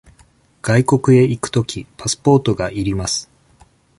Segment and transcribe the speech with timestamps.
[0.63, 3.29] 外国へ行くとき、パスポートが要ります。